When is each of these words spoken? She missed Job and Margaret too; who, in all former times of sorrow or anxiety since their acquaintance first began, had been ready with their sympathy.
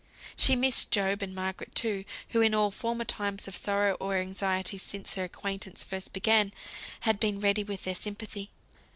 She 0.35 0.55
missed 0.55 0.89
Job 0.89 1.21
and 1.21 1.35
Margaret 1.35 1.75
too; 1.75 2.05
who, 2.29 2.41
in 2.41 2.55
all 2.55 2.71
former 2.71 3.05
times 3.05 3.47
of 3.47 3.55
sorrow 3.55 3.93
or 3.99 4.15
anxiety 4.15 4.79
since 4.79 5.13
their 5.13 5.25
acquaintance 5.25 5.83
first 5.83 6.11
began, 6.11 6.51
had 7.01 7.19
been 7.19 7.39
ready 7.39 7.63
with 7.63 7.83
their 7.83 7.93
sympathy. 7.93 8.49